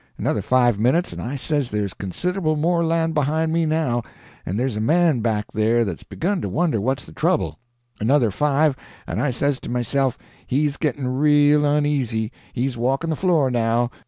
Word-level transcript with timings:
Another 0.17 0.41
five 0.41 0.79
minutes 0.79 1.13
and 1.13 1.21
I 1.21 1.35
says 1.35 1.69
there's 1.69 1.93
considerable 1.93 2.55
more 2.55 2.83
land 2.83 3.13
behind 3.13 3.53
me 3.53 3.67
now, 3.67 4.01
and 4.47 4.57
there's 4.59 4.75
a 4.75 4.79
man 4.81 5.19
back 5.19 5.51
there 5.53 5.85
that's 5.85 6.01
begun 6.01 6.41
to 6.41 6.49
wonder 6.49 6.81
what's 6.81 7.05
the 7.05 7.11
trouble. 7.11 7.59
Another 7.99 8.31
five 8.31 8.75
and 9.05 9.21
I 9.21 9.29
says 9.29 9.59
to 9.59 9.69
myself 9.69 10.17
he's 10.47 10.75
getting 10.77 11.07
real 11.07 11.65
uneasy—he's 11.67 12.75
walking 12.79 13.11
the 13.11 13.15
floor 13.15 13.51
now. 13.51 13.91